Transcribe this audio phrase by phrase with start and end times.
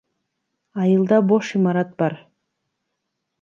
[0.83, 2.17] Айылда бош имарат бар.